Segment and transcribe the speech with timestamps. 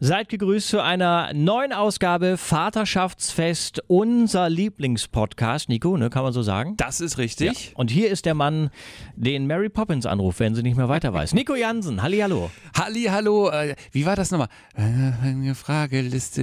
[0.00, 5.68] Seid gegrüßt zu einer neuen Ausgabe Vaterschaftsfest, unser Lieblingspodcast.
[5.68, 6.76] Nico, ne, kann man so sagen?
[6.76, 7.70] Das ist richtig.
[7.70, 7.72] Ja.
[7.74, 8.70] Und hier ist der Mann,
[9.16, 11.34] den Mary Poppins anruft, wenn sie nicht mehr weiter weiß.
[11.34, 12.48] Nico Jansen, hallihallo.
[12.76, 14.46] Hallihallo, äh, wie war das nochmal?
[14.76, 16.42] Eine Frageliste,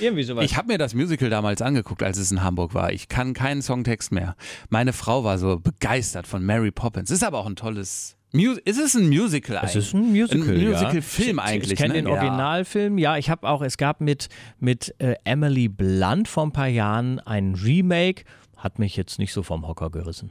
[0.00, 0.44] Irgendwie sowas.
[0.44, 2.92] Ich habe mir das Musical damals angeguckt, als es in Hamburg war.
[2.92, 4.34] Ich kann keinen Songtext mehr.
[4.70, 7.12] Meine Frau war so begeistert von Mary Poppins.
[7.12, 9.76] Ist aber auch ein tolles Mu ist es ein Musical eigentlich?
[9.76, 11.44] Es ist ein Musical, Ein Musical-Film ja.
[11.44, 12.02] eigentlich, Ich kenne ne?
[12.02, 12.06] den.
[12.06, 12.98] Originalfilm.
[12.98, 17.18] Ja, ich habe auch, es gab mit, mit äh, Emily Blunt vor ein paar Jahren
[17.20, 18.24] ein Remake.
[18.56, 20.30] Hat mich jetzt nicht so vom Hocker gerissen.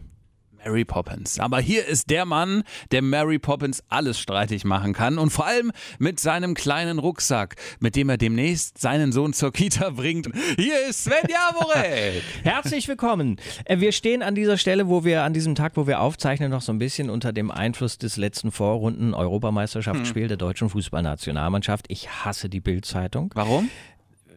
[0.63, 1.39] Mary Poppins.
[1.39, 5.71] Aber hier ist der Mann, der Mary Poppins alles streitig machen kann und vor allem
[5.99, 10.29] mit seinem kleinen Rucksack, mit dem er demnächst seinen Sohn zur Kita bringt.
[10.57, 12.21] Hier ist Sven Jaworek.
[12.43, 13.37] Herzlich willkommen.
[13.65, 16.61] Äh, Wir stehen an dieser Stelle, wo wir an diesem Tag, wo wir aufzeichnen, noch
[16.61, 21.85] so ein bisschen unter dem Einfluss des letzten Vorrunden Europameisterschaftsspiel der deutschen Fußballnationalmannschaft.
[21.89, 23.31] Ich hasse die Bild-Zeitung.
[23.35, 23.69] Warum?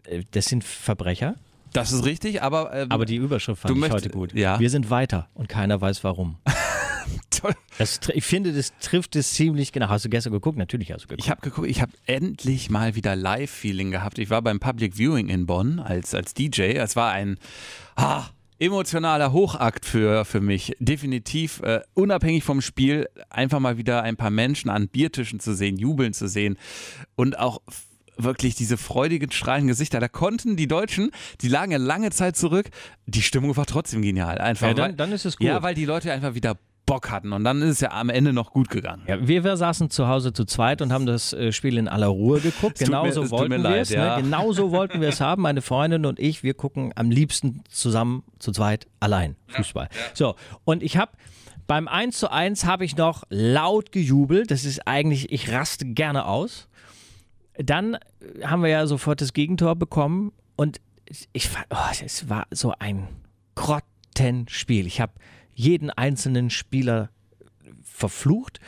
[0.04, 1.34] Äh, Das sind Verbrecher,
[1.72, 4.34] Das ist richtig, aber, ähm, aber die Überschrift fand ich möchtest- heute gut.
[4.34, 4.58] ja.
[4.58, 6.36] Wir sind weiter und keiner weiß warum.
[7.30, 7.54] toll.
[7.78, 9.88] Das, ich finde, das trifft es ziemlich genau.
[9.88, 10.58] Hast du gestern geguckt?
[10.58, 11.24] Natürlich hast du geguckt.
[11.24, 14.18] Ich habe geguckt, ich habe endlich mal wieder Live-Feeling gehabt.
[14.18, 16.62] Ich war beim Public Viewing in Bonn als, als DJ.
[16.74, 17.38] Es war ein
[17.96, 18.26] ah,
[18.58, 20.76] emotionaler Hochakt für, für mich.
[20.78, 25.76] Definitiv, äh, unabhängig vom Spiel, einfach mal wieder ein paar Menschen an Biertischen zu sehen,
[25.76, 26.56] jubeln zu sehen
[27.16, 27.60] und auch
[28.24, 30.00] wirklich diese freudigen, strahlenden Gesichter.
[30.00, 32.70] Da konnten die Deutschen, die lagen ja lange Zeit zurück,
[33.06, 34.38] die Stimmung war trotzdem genial.
[34.38, 35.46] Einfach, Ja, dann- weil, dann ist es gut.
[35.46, 38.32] Ja, weil die Leute einfach wieder Bock hatten und dann ist es ja am Ende
[38.32, 39.04] noch gut gegangen.
[39.06, 42.08] Ja, wir, wir saßen zu Hause zu zweit und haben das äh, Spiel in aller
[42.08, 42.80] Ruhe geguckt.
[42.80, 43.90] mir- Genauso wollten wir es.
[43.90, 44.16] ja.
[44.16, 44.22] Ne?
[44.24, 45.42] Genauso wollten wir es haben.
[45.42, 49.88] Meine Freundin und ich, wir gucken am liebsten zusammen zu zweit allein Fußball.
[50.14, 51.12] So, und ich habe
[51.68, 54.50] beim 1 zu 1 habe ich noch laut gejubelt.
[54.50, 56.68] Das ist eigentlich, ich raste gerne aus.
[57.56, 57.98] Dann
[58.42, 60.80] haben wir ja sofort das Gegentor bekommen und
[61.32, 63.08] ich fand, oh, es war so ein
[63.54, 64.86] Grottenspiel.
[64.86, 65.12] Ich habe
[65.54, 67.10] jeden einzelnen Spieler
[67.82, 68.60] verflucht.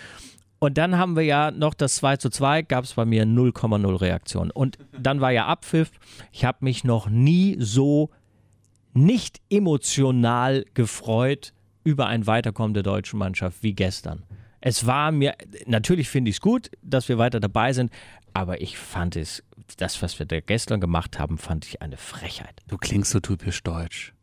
[0.59, 4.00] Und dann haben wir ja noch das 2 zu 2, gab es bei mir 0,0
[4.00, 4.50] Reaktion.
[4.50, 5.91] Und dann war ja Abpfiff.
[6.33, 8.11] Ich habe mich noch nie so
[8.95, 11.53] nicht emotional gefreut
[11.83, 14.22] über ein Weiterkommen der deutschen Mannschaft wie gestern.
[14.67, 15.35] Es war mir,
[15.67, 17.93] natürlich finde ich es gut, dass wir weiter dabei sind,
[18.33, 19.43] aber ich fand es,
[19.77, 22.63] das, was wir da gestern gemacht haben, fand ich eine Frechheit.
[22.69, 24.15] Du klingst so typisch deutsch.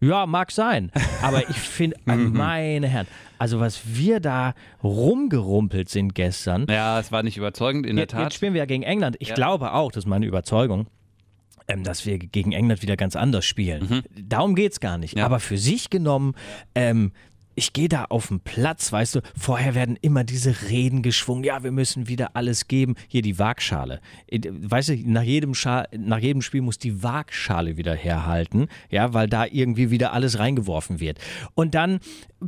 [0.00, 0.90] Ja, mag sein.
[1.20, 3.06] Aber ich finde, meine Herren,
[3.38, 6.64] also was wir da rumgerumpelt sind gestern.
[6.70, 8.34] Ja, es war nicht überzeugend, in der Jetzt, jetzt Tat.
[8.34, 9.16] spielen wir ja gegen England.
[9.18, 9.34] Ich Ja.
[9.34, 10.86] glaube auch, das ist meine Überzeugung,
[11.68, 14.02] ähm, dass wir gegen England wieder ganz anders spielen.
[14.18, 15.18] Darum geht es gar nicht.
[15.18, 15.26] Ja.
[15.26, 16.34] Aber für sich genommen,
[16.74, 17.12] ähm,
[17.54, 21.62] ich gehe da auf den Platz, weißt du, vorher werden immer diese Reden geschwungen, ja,
[21.62, 22.94] wir müssen wieder alles geben.
[23.08, 24.00] Hier die Waagschale.
[24.28, 29.12] Äh, Weißt du, nach jedem, Scha nach jedem Spiel muss die Waagschale wieder herhalten, ja,
[29.14, 31.18] weil da irgendwie wieder alles reingeworfen wird.
[31.54, 32.00] Und dann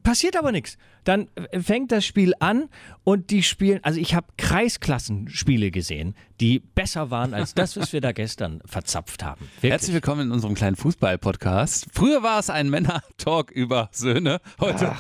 [0.03, 0.79] passiert aber nichts.
[1.05, 2.69] Dann äh, fängt das Spiel an
[3.05, 8.01] und die spielen, also ich habe Kreisklassenspiele gesehen, die besser waren als das, was wir
[8.01, 9.47] da gestern verzapft haben.
[9.57, 9.73] Wirklich.
[9.73, 11.87] Herzlich willkommen in unserem kleinen Fußball-Podcast.
[11.93, 14.41] Früher war es ein Männer-Talk über Söhne.
[14.61, 14.92] Heute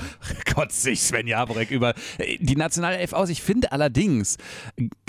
[0.54, 3.28] kotzt sich Sven Jaborek über äh, die Nationalelf aus.
[3.28, 4.36] Ich finde allerdings,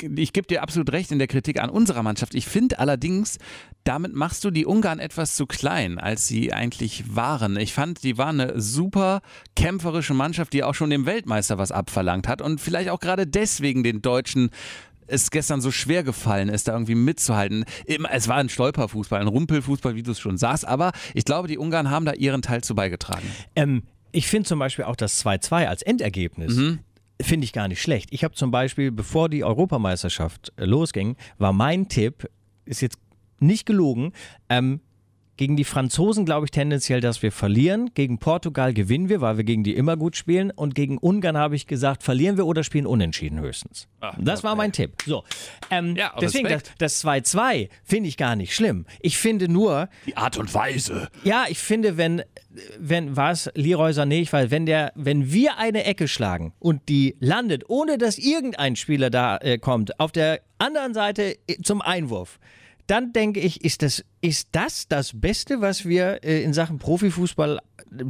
[0.02, 3.38] ich gebe dir absolut recht in der Kritik an unserer Mannschaft, ich finde allerdings,
[3.84, 7.58] damit machst du die Ungarn etwas zu klein, als sie eigentlich waren.
[7.58, 9.22] Ich fand, die waren eine super
[9.56, 13.84] kämpferische Mannschaft, die auch schon dem Weltmeister was abverlangt hat und vielleicht auch gerade deswegen
[13.84, 14.52] den Deutschen
[15.08, 17.66] es gestern so schwer gefallen ist, da irgendwie mitzuhalten.
[18.10, 21.58] Es war ein Stolperfußball, ein Rumpelfußball, wie du es schon sagst, aber ich glaube, die
[21.58, 23.28] Ungarn haben da ihren Teil zu beigetragen.
[23.56, 23.84] Ähm,
[24.14, 26.56] ich finde zum Beispiel auch das 2-2 als Endergebnis.
[27.22, 28.10] Finde ich gar nicht schlecht.
[28.12, 32.30] Ich habe zum Beispiel, bevor die Europameisterschaft äh, losging, war mein Tipp,
[32.66, 32.98] ist jetzt
[33.40, 34.14] nicht gelogen,
[34.50, 34.80] ähm,
[35.38, 37.90] gegen die Franzosen glaube ich tendenziell, dass wir verlieren.
[37.96, 40.52] Gegen Portugal gewinnen wir, weil wir gegen die immer gut spielen.
[40.52, 43.88] Und gegen Ungarn habe ich gesagt, verlieren wir oder spielen unentschieden höchstens.
[44.20, 44.94] das war mein Tipp.
[45.06, 45.24] So.
[45.72, 46.82] Ähm, Ja, deswegen, das Respekt.
[46.82, 48.86] das 2-2 finde ich gar nicht schlimm.
[49.00, 51.10] Ich finde nur, Die Art und Weise.
[51.24, 52.22] ja, ich finde, wenn,
[52.78, 56.88] wenn war es Leroy Sané, ich weiß, wenn der, wenn wir eine Ecke schlagen und
[56.90, 61.82] die landet, ohne dass irgendein Spieler da äh, kommt, auf der anderen Seite äh, zum
[61.82, 62.40] Einwurf,
[62.88, 67.60] dann denke ich, ist das, ist das das Beste, was wir äh, in Sachen Profifußball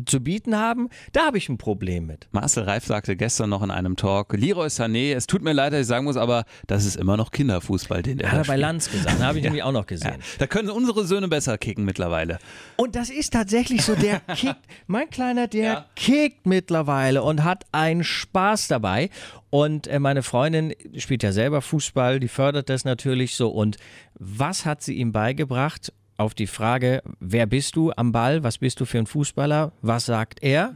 [0.05, 2.27] zu bieten haben, da habe ich ein Problem mit.
[2.31, 5.81] Marcel Reif sagte gestern noch in einem Talk, Leroy Sané, es tut mir leid, dass
[5.81, 8.55] ich sagen muss, aber das ist immer noch Kinderfußball, den der Hat er bei.
[8.55, 10.15] Lanz gesagt, habe ich nämlich auch noch gesehen.
[10.39, 12.37] Da können unsere Söhne besser kicken mittlerweile.
[12.77, 14.55] Und das ist tatsächlich so, der kickt,
[14.87, 15.85] mein Kleiner, der Ja.
[15.95, 19.09] kickt mittlerweile und hat einen Spaß dabei.
[19.49, 23.49] Und äh, meine Freundin spielt ja selber Fußball, die fördert das natürlich so.
[23.49, 23.77] Und
[24.13, 25.91] was hat sie ihm beigebracht?
[26.23, 28.45] Auf die Frage, wer bist du am Ball?
[28.45, 29.73] Was bist du für ein Fußballer?
[29.81, 30.73] Was sagt er?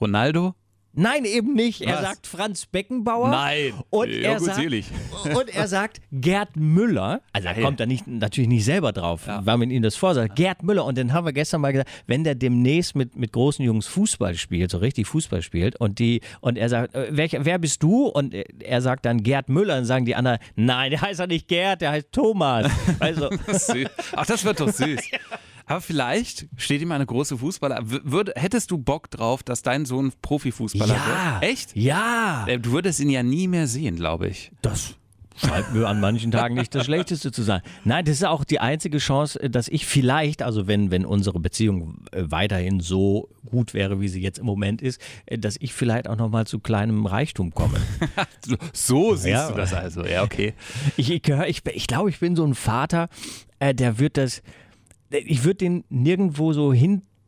[0.00, 0.54] Ronaldo?
[0.92, 1.82] Nein, eben nicht.
[1.82, 2.02] Er Was?
[2.02, 3.28] sagt Franz Beckenbauer.
[3.30, 3.72] Nein.
[3.90, 4.86] Und, Ja, er gut, sagt, selig.
[5.34, 7.20] und er sagt Gerd Müller.
[7.32, 10.34] Also da kommt er nicht, natürlich nicht selber drauf, weil man ihm das vorsagt.
[10.34, 10.84] Gerd Müller.
[10.84, 14.34] Und dann haben wir gestern mal gesagt, wenn der demnächst mit, mit großen Jungs Fußball
[14.34, 18.06] spielt, so richtig Fußball spielt, und die und er sagt, äh, welcher, wer bist du?
[18.06, 19.76] Und er sagt dann Gerd Müller.
[19.76, 22.70] Dann sagen die anderen, nein, der heißt ja nicht Gerd, der heißt Thomas.
[22.98, 23.30] Also.
[24.16, 25.00] Ach, das wird doch süß.
[25.70, 27.88] Aber vielleicht steht ihm eine große Fußballer.
[27.88, 31.40] W- Würd, hättest du Bock drauf, dass dein Sohn Profifußballer ja.
[31.40, 31.50] wird?
[31.52, 31.76] Echt?
[31.76, 32.44] Ja.
[32.48, 34.50] Äh, Du würdest ihn ja nie mehr sehen, glaube ich.
[34.62, 34.94] Das
[35.36, 37.62] scheint mir an manchen Tagen nicht das Schlechteste zu sein.
[37.84, 42.04] Nein, das ist auch die einzige Chance, dass ich vielleicht, also wenn, wenn unsere Beziehung
[42.10, 46.08] äh, weiterhin so gut wäre, wie sie jetzt im Moment ist, äh, dass ich vielleicht
[46.08, 47.78] auch nochmal zu kleinem Reichtum komme.
[48.72, 49.48] So, siehst Ja.
[49.50, 50.04] du das also.
[50.04, 50.54] Ja, okay.
[50.96, 53.08] Ich, ich, ich, ich glaube, ich bin so ein Vater,
[53.62, 54.42] der wird das,
[55.10, 56.72] ich würde den nirgendwo so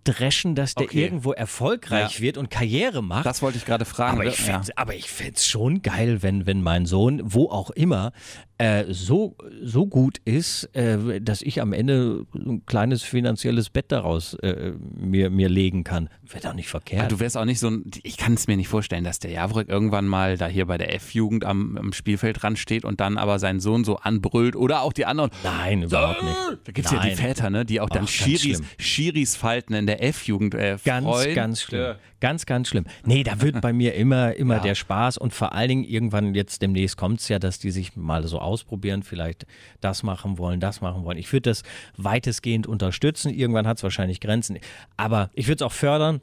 [0.05, 1.03] hindreschen, dass der Okay.
[1.03, 2.21] irgendwo erfolgreich Ja.
[2.21, 3.27] wird und Karriere macht.
[3.27, 4.19] Das wollte ich gerade fragen.
[4.19, 4.55] Aber ich ja.
[4.55, 8.13] find's, aber ich find's schon geil, wenn, wenn mein Sohn, wo auch immer,
[8.59, 14.35] äh, so, so gut ist, äh, dass ich am Ende ein kleines finanzielles Bett daraus
[14.35, 16.09] äh, mir, mir legen kann.
[16.23, 17.05] Wäre doch nicht verkehrt.
[17.05, 19.33] Ah, Du wärst auch nicht so ein, ich kann es mir nicht vorstellen, dass der
[19.33, 23.19] Javrek irgendwann mal da hier bei der F-Jugend am, am Spielfeld dran steht und dann
[23.19, 25.31] aber seinen Sohn so anbrüllt oder auch die anderen.
[25.43, 26.37] Nein, überhaupt nicht.
[26.65, 27.13] Da gibt es ja die.
[27.17, 28.63] Väter, ne, die auch dann Ach, ganz Schiris.
[28.79, 31.35] Schiris falten in der F-Jugend äh, Ganz, freuen.
[31.35, 31.81] ganz schlimm.
[31.83, 31.97] Ja.
[32.21, 32.85] Ganz, ganz schlimm.
[33.05, 34.62] Nee, da wird bei mir immer, immer Ja.
[34.62, 37.97] der Spaß und vor allen Dingen irgendwann jetzt demnächst kommt es ja, dass die sich
[37.97, 39.47] mal so ausprobieren, vielleicht
[39.81, 41.19] das machen wollen, das machen wollen.
[41.19, 41.62] Ich würde das
[41.97, 43.31] weitestgehend unterstützen.
[43.35, 44.59] Irgendwann hat es wahrscheinlich Grenzen.
[44.97, 46.21] Aber ich würde es auch fördern,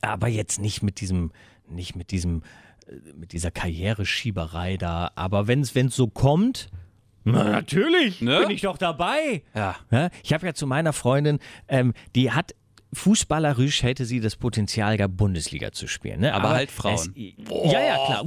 [0.00, 1.30] aber jetzt nicht mit diesem,
[1.68, 2.42] nicht mit diesem,
[2.88, 5.10] äh, mit dieser Karriereschieberei da.
[5.14, 6.68] Aber wenn es so kommt,
[7.24, 8.40] na, natürlich Ne?
[8.40, 9.42] bin ich doch dabei.
[9.54, 9.76] Ja.
[9.90, 12.54] Ja, ich habe ja zu meiner Freundin, ähm, die hat
[12.92, 16.20] fußballerisch hätte sie das Potenzial gehabt, Bundesliga zu spielen.
[16.20, 16.34] Ne?
[16.34, 16.94] Aber halt Frauen.
[16.94, 17.10] Es,
[17.72, 18.24] ja, ja, klar.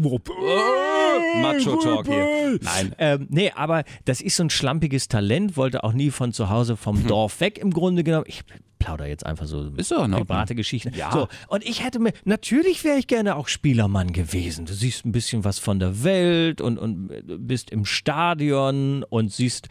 [1.42, 2.60] Macho-Talk hier.
[2.62, 2.96] Nein.
[2.98, 6.78] Ähm, nee, aber das ist so ein schlampiges Talent, wollte auch nie von zu Hause
[6.78, 8.26] vom Dorf weg im Grunde genommen.
[8.28, 8.44] Ich
[8.82, 9.72] plauder jetzt einfach so.
[9.78, 10.94] Ist doch private Geschichten.
[10.96, 11.12] Ja.
[11.12, 14.66] So, und ich hätte mir, natürlich wäre ich gerne auch Spielermann gewesen.
[14.66, 17.10] Du siehst ein bisschen was von der Welt und, und
[17.48, 19.70] bist im Stadion und siehst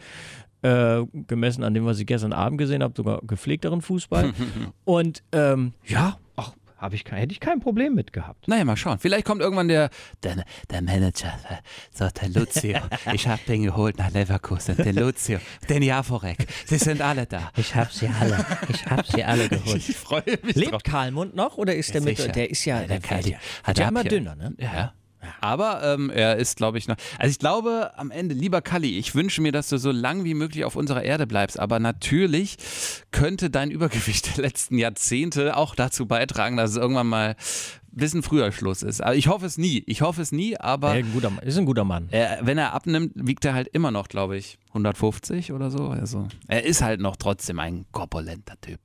[0.61, 4.33] äh, gemessen an dem, was ich gestern Abend gesehen habe, sogar gepflegteren Fußball.
[4.85, 8.47] und ähm, ja, ach, hab ich, hätte ich kein Problem mit gehabt.
[8.47, 8.97] Naja, mal schauen.
[8.97, 9.89] Vielleicht kommt irgendwann der,
[10.23, 11.33] der, der Manager,
[11.91, 12.79] so der Lucio.
[13.13, 14.77] Ich habe den geholt nach Leverkusen.
[14.77, 16.47] Den Lucio, den Javorek.
[16.65, 17.51] Sie sind alle da.
[17.55, 19.77] Ich hab sie alle, ich hab sie alle geholt.
[19.89, 20.83] Ich freue mich Lebt drauf.
[20.83, 22.17] Karlmund noch oder ist der mit?
[22.17, 22.31] sicher.
[22.31, 24.19] Der ist ja, der, der der, hat wird ja er immer ab hier.
[24.19, 24.53] dünner, ne?
[24.59, 24.93] Ja.
[25.39, 26.95] Aber ähm, er ist, glaube ich, noch.
[27.17, 30.33] Also ich glaube, am Ende, lieber Kalli, ich wünsche mir, dass du so lang wie
[30.33, 31.59] möglich auf unserer Erde bleibst.
[31.59, 32.57] Aber natürlich
[33.11, 37.35] könnte dein Übergewicht der letzten Jahrzehnte auch dazu beitragen, dass es irgendwann mal
[37.91, 39.01] bisschen früher Schluss ist.
[39.01, 39.83] Aber ich hoffe es nie.
[39.87, 41.39] Ich hoffe es nie, aber Ja, Mann.
[41.43, 42.07] ist ein guter Mann.
[42.11, 45.89] er, wenn er abnimmt, wiegt er halt immer noch, glaube ich, 150 oder so.
[45.89, 48.79] Also er ist halt noch trotzdem ein korpulenter Typ.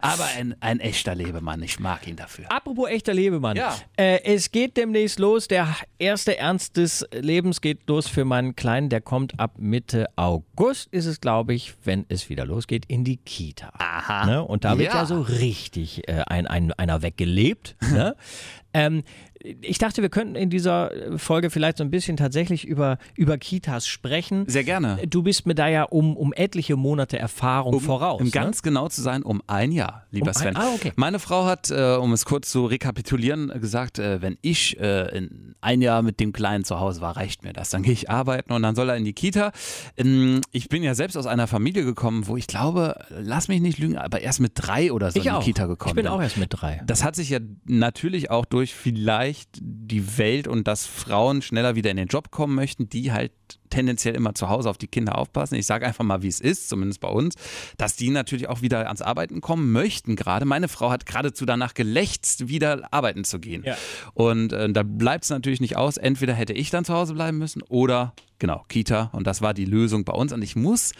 [0.00, 1.62] Aber ein, ein echter Lebemann.
[1.62, 2.50] Ich mag ihn dafür.
[2.50, 3.56] Apropos echter Lebemann.
[3.56, 3.76] Ja.
[3.96, 5.46] Äh, es geht demnächst los.
[5.46, 8.88] Der erste Ernst des Lebens geht los für meinen Kleinen.
[8.88, 13.18] Der kommt ab Mitte August, ist es, glaube ich, wenn es wieder losgeht, in die
[13.18, 13.72] Kita.
[13.78, 14.26] Aha.
[14.26, 14.42] Ne?
[14.44, 15.00] Und da wird Ja.
[15.02, 17.76] ja so richtig äh, ein, ein, einer weggelebt.
[17.92, 18.16] ne?
[18.74, 19.02] ähm,
[19.42, 23.86] ich dachte, wir könnten in dieser Folge vielleicht so ein bisschen tatsächlich über, über Kitas
[23.86, 24.44] sprechen.
[24.48, 24.98] Sehr gerne.
[25.08, 28.20] Du bist mir da ja um, um etliche Monate Erfahrung voraus.
[28.20, 28.30] Um ne?
[28.32, 30.56] ganz genau zu sein, um ein Jahr, lieber Um ein- Sven.
[30.56, 30.92] ah, okay.
[30.96, 35.16] Meine Frau hat, äh, um es kurz zu rekapitulieren, äh, gesagt, äh, wenn ich äh,
[35.16, 37.70] in ein Jahr mit dem Kleinen zu Hause war, reicht mir das.
[37.70, 39.52] Dann gehe ich arbeiten und dann soll er in die Kita.
[39.96, 43.78] Ähm, ich bin ja selbst aus einer Familie gekommen, wo ich glaube, lass mich nicht
[43.78, 45.44] lügen, aber erst mit drei oder so ich in die auch.
[45.44, 46.80] Kita gekommen Ich bin auch erst mit drei.
[46.86, 49.27] das hat sich ja natürlich auch durch vielleicht
[49.60, 53.32] die Welt und dass Frauen schneller wieder in den Job kommen möchten, die halt
[53.70, 55.54] tendenziell immer zu Hause auf die Kinder aufpassen.
[55.54, 57.34] Ich sage einfach mal, wie es ist, zumindest bei uns,
[57.76, 60.44] dass die natürlich auch wieder ans Arbeiten kommen möchten gerade.
[60.44, 63.62] Meine Frau hat geradezu danach gelächzt, wieder arbeiten zu gehen.
[63.64, 63.76] Ja.
[64.14, 65.96] Und äh, da bleibt es natürlich nicht aus.
[65.96, 69.10] Entweder hätte ich dann zu Hause bleiben müssen oder, genau, Kita.
[69.12, 70.32] Und das war die Lösung bei uns.
[70.32, 70.92] Und ich muss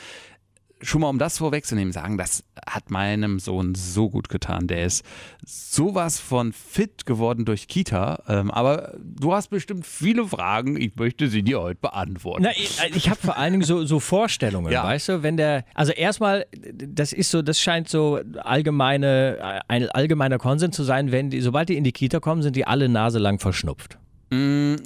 [0.82, 4.66] schon mal, um das vorwegzunehmen, sagen, das hat meinem Sohn so gut getan.
[4.66, 5.04] Der ist
[5.44, 8.22] sowas von fit geworden durch Kita.
[8.28, 10.80] Ähm, aber du hast bestimmt viele Fragen.
[10.80, 12.42] Ich möchte sie dir heute beantworten.
[12.44, 14.84] Na, ich ich habe vor allen Dingen so, so Vorstellungen, Ja.
[14.84, 20.38] weißt du, wenn der, also erstmal, das ist so, das scheint so allgemeine, ein allgemeiner
[20.38, 23.38] Konsens zu sein, wenn die, sobald die in die Kita kommen, sind die alle naselang
[23.38, 23.98] verschnupft.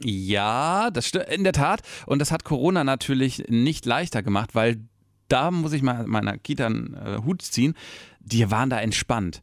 [0.04, 1.80] Ja, das stimmt, in der Tat.
[2.06, 4.76] Und das hat Corona natürlich nicht leichter gemacht, weil
[5.32, 7.74] da muss ich mal meiner Kita einen äh, Hut ziehen.
[8.20, 9.40] Die waren da entspannt.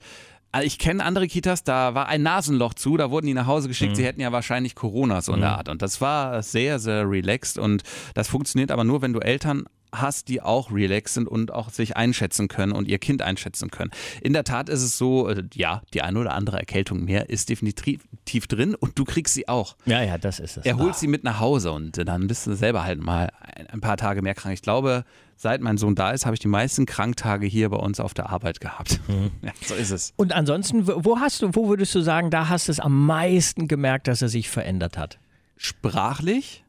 [0.52, 3.68] Also Ich kenne andere Kitas, da war ein Nasenloch zu, da wurden die nach Hause
[3.68, 5.70] geschickt, sie hätten ja wahrscheinlich Corona so in der Art.
[5.70, 7.84] Und das war sehr, sehr relaxed und
[8.16, 11.98] das funktioniert aber nur, wenn du Eltern hast, die auch relaxed sind und auch sich
[11.98, 13.92] einschätzen können und ihr Kind einschätzen können.
[14.22, 17.50] In der Tat ist es so, äh, ja, die eine oder andere Erkältung mehr ist
[17.50, 19.76] definitiv tief drin und du kriegst sie auch.
[19.86, 20.66] Ja, ja, das ist es.
[20.66, 23.32] Er holt sie mit nach Hause und dann bist du selber halt mal
[23.72, 24.54] ein paar Tage mehr krank.
[24.54, 25.06] Ich glaube,
[25.40, 28.30] seit mein Sohn da ist, habe ich die meisten Kranktage hier bei uns auf der
[28.30, 29.00] Arbeit gehabt.
[29.42, 30.14] Ja, so ist es.
[30.18, 33.68] Und ansonsten, wo hast du, wo würdest du sagen, da hast du es am meisten
[33.68, 35.20] gemerkt, dass er sich verändert hat?
[35.56, 36.66] Sprachlich,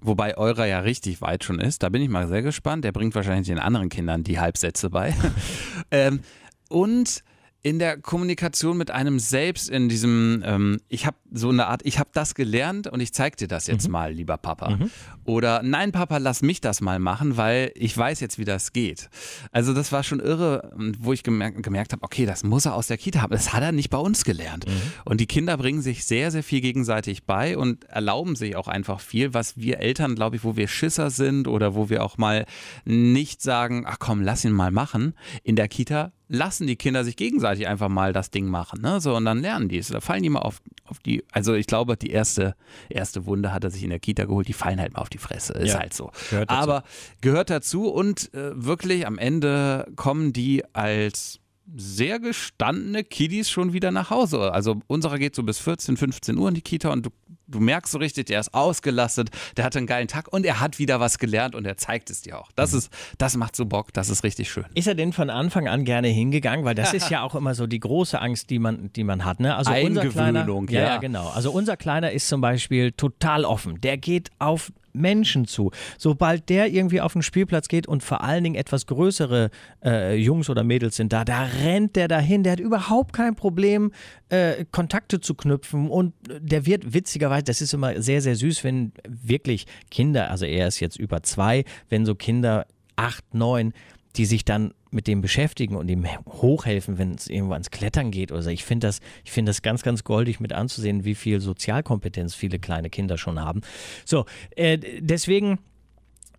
[0.00, 2.84] wobei eurer ja richtig weit schon ist, da bin ich mal sehr gespannt.
[2.84, 5.14] Der bringt wahrscheinlich den anderen Kindern die Halbsätze bei.
[5.90, 6.20] ähm,
[6.68, 7.22] und
[7.62, 11.98] in der Kommunikation mit einem selbst, in diesem, ähm, ich habe so eine Art, ich
[11.98, 14.78] habe das gelernt und ich zeig dir das jetzt mal, lieber Papa.
[15.24, 19.08] Oder nein, Papa, lass mich das mal machen, weil ich weiß jetzt, wie das geht.
[19.50, 22.88] Also das war schon irre, wo ich gemerkt, gemerkt habe, okay, das muss er aus
[22.88, 23.32] der Kita haben.
[23.32, 24.66] Das hat er nicht bei uns gelernt.
[25.04, 29.00] Und die Kinder bringen sich sehr, sehr viel gegenseitig bei und erlauben sich auch einfach
[29.00, 32.46] viel, was wir Eltern, glaube ich, wo wir Schisser sind oder wo wir auch mal
[32.84, 35.14] nicht sagen, ach komm, lass ihn mal machen.
[35.42, 38.80] In der Kita lassen die Kinder sich gegenseitig einfach mal das Ding machen.
[38.80, 39.00] Ne?
[39.00, 39.88] So, und dann lernen die es.
[39.88, 42.54] Da fallen die mal auf, auf die, also ich glaube, die erste,
[42.88, 45.18] erste Wunde hat er sich in der Kita geholt, die fallen halt mal auf die
[45.18, 45.52] Fresse.
[45.54, 46.10] Ist Ja, halt so.
[46.30, 46.50] gehört.
[46.50, 46.82] Aber
[47.20, 51.38] gehört dazu und äh, wirklich am Ende kommen die als
[51.76, 54.52] sehr gestandene Kiddies schon wieder nach Hause.
[54.52, 57.10] Also unserer geht so bis 14, 15 Uhr in die Kita und du,
[57.52, 60.78] du merkst so richtig, der ist ausgelastet, der hatte einen geilen Tag und er hat
[60.78, 62.48] wieder was gelernt und er zeigt es dir auch.
[62.48, 62.54] Mhm.
[62.56, 64.64] Das ist, das macht so Bock, das ist richtig schön.
[64.74, 66.64] Ist er denn von Anfang an gerne hingegangen?
[66.64, 69.40] Weil das ist ja auch immer so die große Angst, die man, die man hat.
[69.40, 69.54] Ne?
[69.54, 70.86] Also unser kleiner, Eingewöhnung, ja, ja.
[70.86, 71.28] ja, genau.
[71.28, 73.80] Also unser Kleiner ist zum Beispiel total offen.
[73.80, 75.70] Der geht auf Menschen zu.
[75.98, 79.50] Sobald der irgendwie auf den Spielplatz geht und vor allen Dingen etwas größere
[79.84, 82.42] äh, Jungs oder Mädels sind da, da rennt der dahin.
[82.42, 83.92] Der hat überhaupt kein Problem,
[84.28, 88.92] äh, Kontakte zu knüpfen und der wird witzigerweise, das ist immer sehr, sehr süß, wenn
[89.08, 93.72] wirklich Kinder, also er ist jetzt über zwei, wenn so Kinder acht, neun,
[94.16, 98.30] die sich dann mit dem beschäftigen und ihm hochhelfen, wenn es irgendwo ans Klettern geht
[98.30, 98.50] oder so.
[98.50, 102.58] Ich finde das, ich finde das ganz, ganz goldig mit anzusehen, wie viel Sozialkompetenz viele
[102.58, 103.62] kleine Kinder schon haben.
[104.04, 105.58] So, äh, deswegen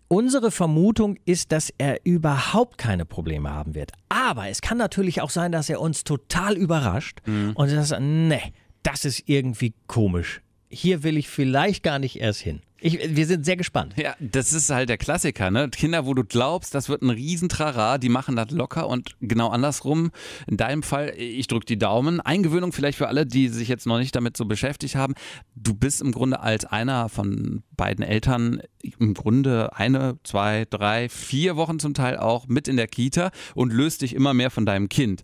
[0.06, 3.92] Unsere Vermutung ist, dass er überhaupt keine Probleme haben wird.
[4.08, 9.04] Aber es kann natürlich auch sein, dass er uns total überrascht und sagt, nee, das
[9.06, 10.40] ist irgendwie komisch.
[10.74, 12.60] Hier will ich vielleicht gar nicht erst hin.
[12.86, 13.94] Ich, wir sind sehr gespannt.
[13.96, 15.70] Ja, das ist halt der Klassiker, ne?
[15.70, 20.10] Kinder, wo du glaubst, das wird ein Riesentrara, die machen das locker und genau andersrum.
[20.46, 22.20] In deinem Fall, ich drücke die Daumen.
[22.20, 25.14] Eingewöhnung vielleicht für alle, die sich jetzt noch nicht damit so beschäftigt haben.
[25.54, 28.60] Du bist im Grunde als einer von beiden Eltern
[28.98, 33.72] im Grunde eine, zwei, drei, vier Wochen zum Teil auch mit in der Kita und
[33.72, 35.22] löst dich immer mehr von deinem Kind.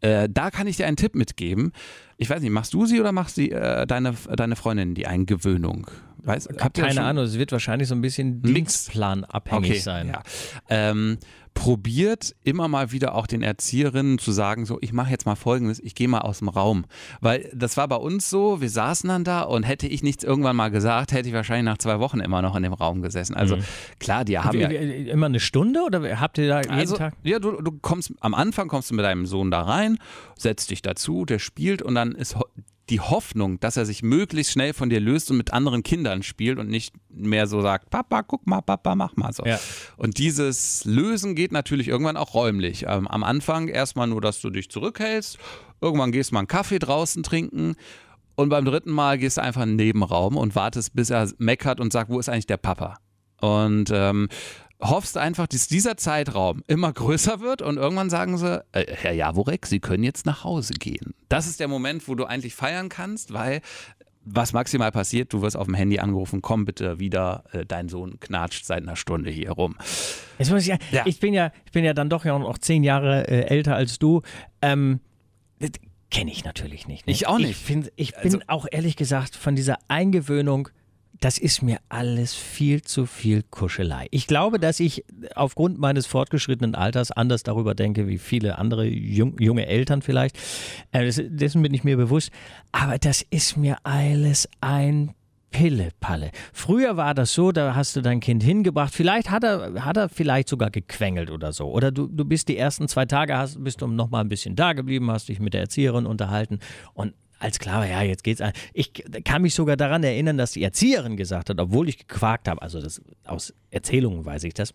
[0.00, 1.72] Äh, da kann ich dir einen Tipp mitgeben.
[2.18, 5.90] Ich weiß nicht, machst du sie oder machst sie, äh, deine, deine Freundin die Eingewöhnung?
[6.24, 10.08] Weiß, ihr Keine Ahnung, es wird wahrscheinlich so ein bisschen dienstplanabhängig sein.
[10.08, 10.22] Ja.
[10.68, 11.18] Ähm,
[11.52, 15.80] probiert immer mal wieder auch den Erzieherinnen zu sagen, so, ich mache jetzt mal Folgendes,
[15.80, 16.84] ich gehe mal aus dem Raum.
[17.20, 20.54] Weil das war bei uns so, wir saßen dann da und hätte ich nichts irgendwann
[20.54, 23.34] mal gesagt, hätte ich wahrscheinlich nach zwei Wochen immer noch in dem Raum gesessen.
[23.34, 23.58] Also
[23.98, 24.70] klar, die haben ja...
[24.70, 27.14] Wie- wie- Immer eine Stunde oder habt ihr da jeden Also, Tag?
[27.24, 29.98] ja, du, du kommst am Anfang kommst du mit deinem Sohn da rein,
[30.38, 32.36] setzt dich dazu, der spielt und dann ist
[32.90, 36.58] die Hoffnung, dass er sich möglichst schnell von dir löst und mit anderen Kindern spielt
[36.58, 39.44] und nicht mehr so sagt, Papa, guck mal, Papa, mach mal so.
[39.44, 39.58] Ja.
[39.96, 42.84] Und dieses Lösen geht natürlich irgendwann auch räumlich.
[42.86, 45.38] Ähm, am Anfang erstmal nur, dass du dich zurückhältst,
[45.80, 47.76] irgendwann gehst du mal einen Kaffee draußen trinken
[48.34, 51.80] und beim dritten Mal gehst du einfach in den Nebenraum und wartest, bis er meckert
[51.80, 52.96] und sagt, wo ist eigentlich der Papa?
[53.40, 54.28] Und ähm,
[54.82, 59.66] hoffst einfach, dass dieser Zeitraum immer größer wird und irgendwann sagen sie, äh, Herr Jaworek,
[59.66, 61.14] Sie können jetzt nach Hause gehen.
[61.28, 63.60] Das ist der Moment, wo du eigentlich feiern kannst, weil
[64.24, 68.20] was maximal passiert, du wirst auf dem Handy angerufen, komm bitte wieder, äh, dein Sohn
[68.20, 69.76] knatscht seit einer Stunde hier rum.
[70.38, 71.02] Jetzt muss ich, ja, Ja.
[71.06, 73.98] ich bin ja, ich bin ja dann doch ja noch zehn Jahre äh, älter als
[73.98, 74.20] du.
[74.60, 75.00] Ähm,
[75.58, 75.70] das
[76.10, 77.06] kenne ich natürlich nicht.
[77.06, 77.12] Ne?
[77.12, 77.50] Ich auch nicht.
[77.50, 80.68] Ich, find, ich bin Also- auch ehrlich gesagt von dieser Eingewöhnung
[81.20, 84.06] das ist mir alles viel zu viel Kuschelei.
[84.10, 89.38] Ich glaube, dass ich aufgrund meines fortgeschrittenen Alters anders darüber denke, wie viele andere jung,
[89.38, 90.38] junge Eltern vielleicht.
[90.92, 92.30] Äh, dessen bin ich mir bewusst.
[92.72, 95.14] Aber das ist mir alles ein
[95.50, 96.30] Pille-Palle.
[96.52, 100.08] Früher war das so, da hast du dein Kind hingebracht, vielleicht hat er, hat er
[100.08, 101.70] vielleicht sogar gequengelt oder so.
[101.70, 104.56] Oder du, du bist die ersten zwei Tage, hast, bist du noch mal ein bisschen
[104.56, 106.60] da geblieben, hast dich mit der Erzieherin unterhalten
[106.94, 108.52] und als klar war, ja, jetzt geht's an.
[108.72, 108.92] Ich
[109.24, 112.80] kann mich sogar daran erinnern, dass die Erzieherin gesagt hat, obwohl ich gequakt habe, also
[112.80, 114.74] das, aus Erzählungen weiß ich das,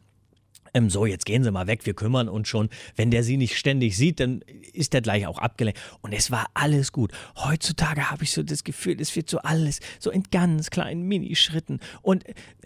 [0.73, 2.69] ähm, so, jetzt gehen Sie mal weg, wir kümmern uns schon.
[2.97, 4.41] Wenn der Sie nicht ständig sieht, dann
[4.73, 5.79] ist der gleich auch abgelenkt.
[6.01, 7.13] Und es war alles gut.
[7.37, 11.79] Heutzutage habe ich so das Gefühl, es wird so alles so in ganz kleinen Minischritten.
[12.01, 12.25] Und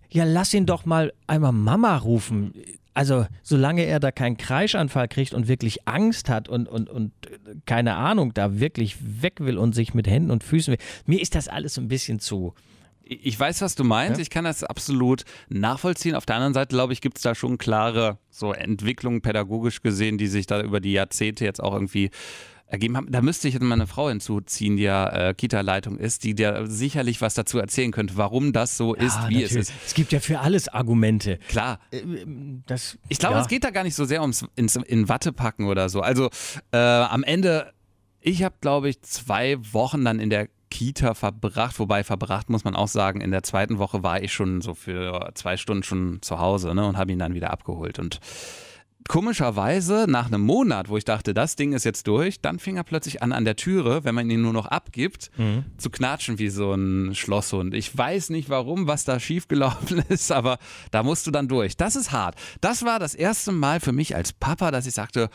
[0.10, 2.54] ja, lass ihn doch mal einmal Mama rufen.
[3.00, 7.14] Also, solange er da keinen Kreischanfall kriegt und wirklich Angst hat und, und, und
[7.66, 11.34] keine Ahnung, da wirklich weg will und sich mit Händen und Füßen will, mir ist
[11.34, 12.54] das alles so ein bisschen zu,
[13.06, 14.18] ich weiß, was du meinst.
[14.18, 14.22] Ja?
[14.22, 16.14] Ich kann das absolut nachvollziehen.
[16.14, 20.18] Auf der anderen Seite, glaube ich, gibt es da schon klare so Entwicklungen pädagogisch gesehen,
[20.18, 22.10] die sich da über die Jahrzehnte jetzt auch irgendwie
[22.70, 23.12] ergeben haben.
[23.12, 26.66] Da müsste ich jetzt mal eine Frau hinzuziehen, die ja äh, Kita-Leitung ist, die dir
[26.68, 29.44] sicherlich was dazu erzählen könnte, warum das so ja, ist, wie natürlich.
[29.44, 29.74] es ist.
[29.88, 31.40] Es gibt ja für alles Argumente.
[31.48, 31.80] Klar.
[31.92, 32.04] Äh,
[32.68, 33.42] das, ich glaube, ja.
[33.42, 36.02] es geht da gar nicht so sehr ums ins, in Watte packen oder so.
[36.02, 36.30] Also
[36.72, 37.74] äh, am Ende,
[38.22, 42.76] ich habe, glaube ich, zwei Wochen dann in der Kita verbracht, wobei verbracht muss man
[42.76, 46.38] auch sagen, in der zweiten Woche war ich schon so für zwei Stunden schon zu
[46.38, 47.98] Hause ne, und habe ihn dann wieder abgeholt.
[47.98, 48.20] Und
[49.10, 52.84] komischerweise, nach einem Monat, wo ich dachte, das Ding ist jetzt durch, dann fing er
[52.84, 55.66] plötzlich an, an der Türe, wenn man ihn nur noch abgibt, mhm.
[55.78, 57.74] zu knatschen wie so ein Schlosshund.
[57.74, 60.60] Ich weiß nicht warum, was da schiefgelaufen ist, aber
[60.92, 61.76] da musst du dann durch.
[61.76, 62.36] Das ist hart.
[62.62, 65.30] Das war das erste Mal für mich als Papa, dass ich sagte,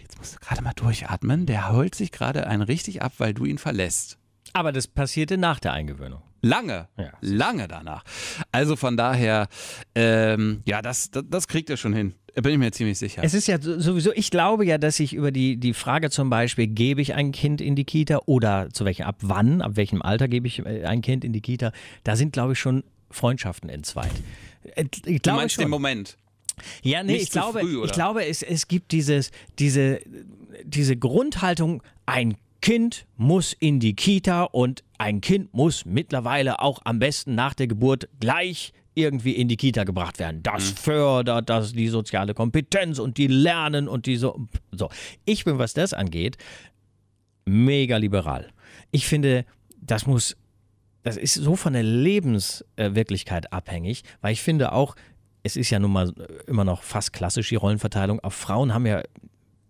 [0.00, 1.46] jetzt musst du gerade mal durchatmen.
[1.46, 4.18] Der holt sich gerade einen richtig ab, weil du ihn verlässt.
[4.54, 6.25] Aber das passierte nach der Eingewöhnung.
[6.48, 7.12] Lange, ja.
[7.20, 8.04] lange danach.
[8.52, 9.48] Also von daher,
[9.94, 12.14] ähm, ja, das, das, das kriegt er schon hin.
[12.34, 13.22] Bin ich mir ziemlich sicher.
[13.24, 16.66] Es ist ja sowieso, ich glaube ja, dass ich über die, die Frage zum Beispiel,
[16.66, 20.28] gebe ich ein Kind in die Kita oder zu welchem, ab wann, ab welchem Alter
[20.28, 21.72] gebe ich äh, ein Kind in die Kita,
[22.04, 24.12] da sind, glaube ich, schon Freundschaften entzweit.
[25.06, 25.64] Ich du meinst schon.
[25.64, 26.18] den Moment?
[26.82, 30.00] Ja, nee, ich glaube, früh, ich glaube, es, es gibt dieses, diese,
[30.64, 36.98] diese Grundhaltung, ein Kind muss in die Kita und ein Kind muss mittlerweile auch am
[36.98, 40.42] besten nach der Geburt gleich irgendwie in die Kita gebracht werden.
[40.42, 40.76] Das mhm.
[40.76, 44.46] fördert das, die soziale Kompetenz und die Lernen und die so.
[44.72, 44.88] so.
[45.24, 46.38] Ich bin, was das angeht,
[47.44, 48.50] mega liberal.
[48.90, 49.44] Ich finde,
[49.80, 50.36] das muss,
[51.02, 54.96] das ist so von der Lebenswirklichkeit abhängig, weil ich finde auch,
[55.42, 56.12] es ist ja nun mal
[56.46, 58.18] immer noch fast klassisch die Rollenverteilung.
[58.20, 59.02] Auch Frauen haben ja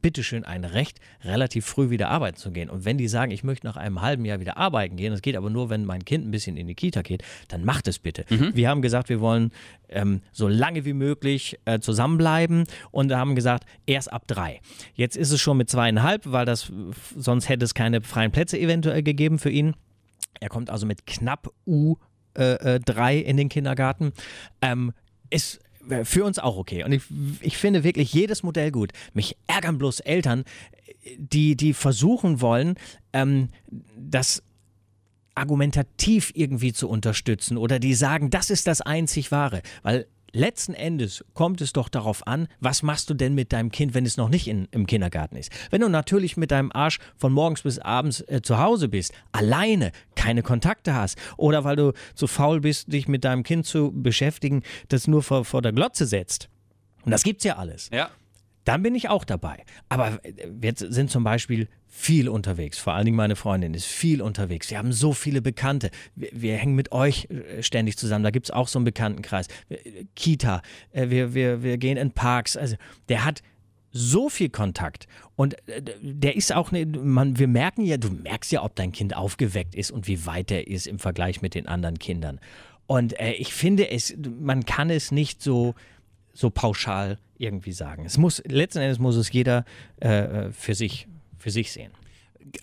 [0.03, 2.71] bitteschön ein Recht, relativ früh wieder arbeiten zu gehen.
[2.71, 5.37] Und wenn die sagen, ich möchte nach einem halben Jahr wieder arbeiten gehen, das geht
[5.37, 8.25] aber nur, wenn mein Kind ein bisschen in die Kita geht, dann macht es bitte.
[8.29, 8.53] Mhm.
[8.55, 9.51] Wir haben gesagt, wir wollen
[9.89, 14.61] ähm, so lange wie möglich äh, zusammenbleiben und haben gesagt, erst ab drei.
[14.95, 16.73] Jetzt ist es schon mit zweieinhalb, weil das
[17.17, 19.75] sonst hätte es keine freien Plätze eventuell gegeben für ihn.
[20.41, 21.97] Er kommt also mit knapp U3
[22.37, 24.13] äh, äh in den Kindergarten.
[24.61, 24.93] Ähm,
[25.31, 25.61] ist
[26.05, 26.85] für uns auch okay.
[26.85, 27.03] Und ich,
[27.41, 28.93] ich finde wirklich jedes Modell gut.
[29.15, 30.45] Mich ärgern bloß Eltern,
[31.19, 32.75] die, die versuchen wollen,
[33.13, 33.49] ähm,
[33.97, 34.43] das
[35.35, 39.63] argumentativ irgendwie zu unterstützen oder die sagen, das ist das einzig Wahre.
[39.83, 43.95] Weil letzten Endes kommt es doch darauf an, was machst du denn mit deinem Kind,
[43.95, 45.51] wenn es noch nicht in, im Kindergarten ist.
[45.71, 49.93] Wenn du natürlich mit deinem Arsch von morgens bis abends äh, zu Hause bist, alleine,
[50.15, 54.63] keine Kontakte hast oder weil du zu faul bist, dich mit deinem Kind zu beschäftigen,
[54.89, 56.49] das nur vor, vor der Glotze setzt.
[57.05, 57.89] Und das gibt's ja alles.
[57.93, 58.11] Ja
[58.67, 59.65] dann bin ich auch dabei.
[59.89, 62.79] Aber wir sind zum Beispiel viel unterwegs.
[62.79, 64.71] Vor allen Dingen meine Freundin ist viel unterwegs.
[64.71, 65.91] Wir haben so viele Bekannte.
[66.17, 68.25] Wir, wir hängen mit euch äh, ständig zusammen.
[68.25, 69.47] Da gibt es auch so einen Bekanntenkreis.
[70.17, 72.57] Kita, äh, wir, wir, wir gehen in Parks.
[72.57, 72.75] Also
[73.09, 73.41] der hat
[73.93, 78.51] so viel Kontakt und äh, der ist auch, ne, man, wir merken ja, du merkst
[78.51, 81.69] ja, ob dein Kind aufgeweckt ist und wie weit er ist im Vergleich mit den
[81.69, 82.41] anderen Kindern.
[82.87, 85.75] Und äh, ich finde es, man kann es nicht so,
[86.37, 88.05] so pauschal irgendwie sagen.
[88.05, 89.65] Es muss, letzten Endes muss es jeder
[90.01, 91.93] äh, für, sich, für sich sehen.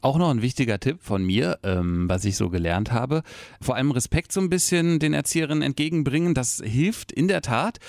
[0.01, 3.23] Auch noch ein wichtiger Tipp von mir, ähm, was ich so gelernt habe.
[3.61, 6.33] Vor allem Respekt so ein bisschen den Erzieherinnen entgegenbringen.
[6.33, 7.79] Das hilft in der Tat.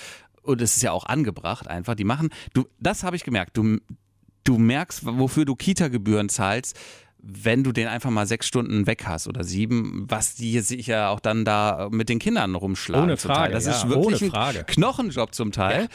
[0.42, 1.94] Und es ist ja auch angebracht einfach.
[1.94, 3.57] Die machen, du, das habe ich gemerkt.
[3.57, 3.79] Du,
[4.42, 6.79] du merkst, wofür du Kita-Gebühren zahlst,
[7.26, 11.08] wenn du den einfach mal sechs Stunden weg hast oder sieben, was die sich ja
[11.08, 13.04] auch dann da mit den Kindern rumschlagen.
[13.04, 13.52] Ohne Frage.
[13.52, 15.88] Das ist ja, wirklich ein Knochenjob zum Teil.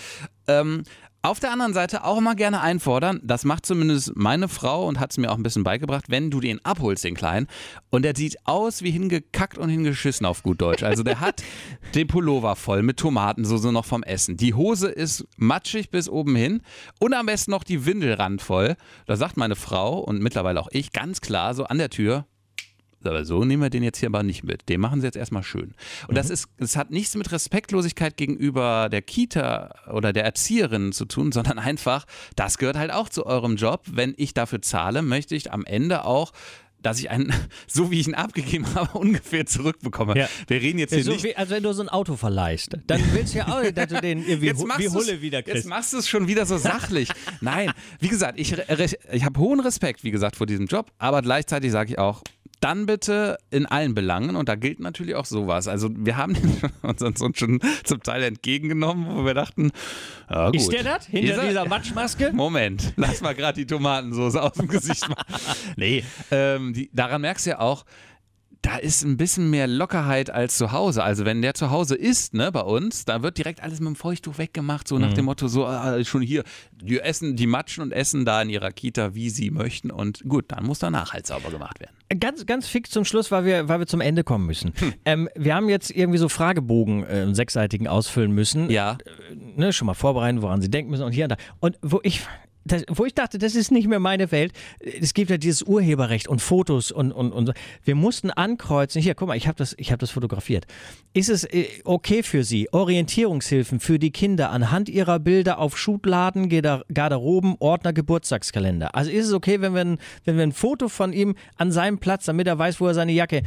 [0.47, 0.61] Ja.
[0.61, 0.83] Ähm,
[1.21, 5.11] Auf der anderen Seite auch immer gerne einfordern, das macht zumindest meine Frau und hat
[5.11, 7.47] es mir auch ein bisschen beigebracht, wenn du den abholst, den Kleinen,
[7.89, 10.81] und der sieht aus wie hingekackt und hingeschissen auf gut Deutsch.
[10.81, 11.43] Also der hat
[11.93, 14.37] den Pullover voll mit Tomatensoße noch vom Essen.
[14.37, 16.61] Die Hose ist matschig bis oben hin
[17.01, 18.77] und am besten noch die Windelrand voll.
[19.05, 22.27] Da sagt meine Frau und mittlerweile auch ich ganz klar so an der Tür,
[23.03, 24.69] aber so nehmen wir den jetzt hier aber nicht mit.
[24.69, 25.73] Den machen sie jetzt erstmal schön.
[26.07, 26.15] Und mhm.
[26.15, 31.31] das ist, es hat nichts mit Respektlosigkeit gegenüber der Kita oder der Erzieherin zu tun,
[31.39, 33.85] sondern einfach, das gehört halt auch zu eurem Job.
[33.89, 36.31] Wenn ich dafür zahle, möchte ich am Ende auch
[36.81, 37.33] dass ich einen,
[37.67, 40.17] so wie ich ihn abgegeben habe, ungefähr zurückbekomme.
[40.17, 40.29] Ja.
[40.47, 41.23] Wir reden jetzt hier so nicht.
[41.23, 44.01] Wie, also wenn du so ein Auto verleihst, dann willst du ja auch, dass du
[44.01, 45.57] den irgendwie jetzt wie Hulle wieder kriegst.
[45.57, 47.09] Jetzt machst du es schon wieder so sachlich.
[47.41, 48.55] Nein, wie gesagt, ich,
[49.11, 52.23] ich habe hohen Respekt, wie gesagt, vor diesem Job, aber gleichzeitig sage ich auch,
[52.59, 55.67] dann bitte in allen Belangen und da gilt natürlich auch sowas.
[55.67, 56.35] Also wir haben
[56.81, 59.71] uns uns schon zum Teil entgegengenommen, wo wir dachten,
[60.29, 60.55] ja gut.
[60.55, 61.05] Ist der das?
[61.07, 62.31] Hinter dieser, dieser Matschmaske?
[62.33, 65.25] Moment, lass mal gerade die Tomatensauce aus dem Gesicht machen.
[65.75, 67.85] nee, ähm, die, daran merkst du ja auch,
[68.61, 71.03] da ist ein bisschen mehr Lockerheit als zu Hause.
[71.03, 73.95] Also wenn der zu Hause ist, ne, bei uns, da wird direkt alles mit dem
[73.95, 75.15] Feuchttuch weggemacht, so nach mhm.
[75.15, 76.43] dem Motto, so ah, schon hier,
[76.73, 80.45] die essen, die matschen und essen da in ihrer Kita, wie sie möchten und gut,
[80.49, 81.95] dann muss danach halt sauber gemacht werden.
[82.17, 84.73] Ganz, ganz fix zum Schluss, weil wir, weil wir zum Ende kommen müssen.
[84.79, 84.93] Hm.
[85.05, 88.71] Ähm, wir haben jetzt irgendwie so Fragebogen, äh, sechsseitigen ausfüllen müssen.
[88.71, 88.93] Ja.
[88.93, 91.37] Äh, ne, schon mal vorbereiten, woran sie denken müssen und hier und da.
[91.59, 92.21] Und wo ich,
[92.65, 94.53] das, wo ich dachte, das ist nicht mehr meine Welt.
[94.79, 99.01] Es gibt ja dieses Urheberrecht und Fotos und, und, und wir mussten ankreuzen.
[99.01, 100.65] Hier, guck mal, ich habe das, hab das fotografiert.
[101.13, 102.71] Ist es äh, okay für Sie?
[102.71, 108.95] Orientierungshilfen für die Kinder anhand ihrer Bilder auf Schubladen, Garderoben, Ordner, Geburtstagskalender.
[108.95, 111.99] Also ist es okay, wenn wir, ein, wenn wir ein Foto von ihm an seinem
[111.99, 113.43] Platz, damit er weiß, wo er seine Jacke.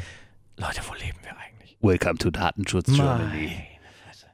[0.57, 1.77] Leute, wo leben wir eigentlich?
[1.81, 3.72] Welcome to Datenschutz Germany.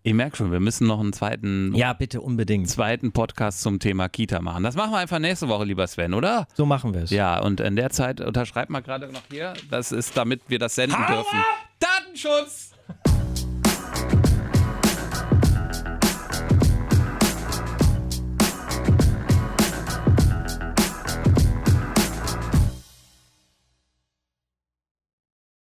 [0.08, 2.70] Ich merke schon, wir müssen noch einen zweiten, ja, bitte unbedingt.
[2.70, 4.62] zweiten Podcast zum Thema Kita machen.
[4.64, 6.48] Das machen wir einfach nächste Woche, lieber Sven, oder?
[6.54, 7.10] So machen wir es.
[7.10, 10.76] Ja, und in der Zeit unterschreibt mal gerade noch hier, das ist, damit wir das
[10.76, 11.38] senden Hau dürfen.
[11.78, 12.70] Datenschutz!